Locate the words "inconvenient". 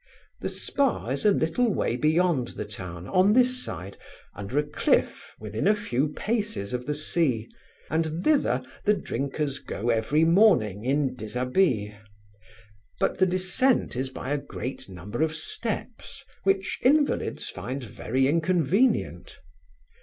18.27-19.37